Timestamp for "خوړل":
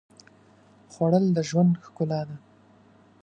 0.91-1.25